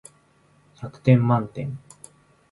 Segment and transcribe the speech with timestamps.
[0.79, 1.77] 百点満点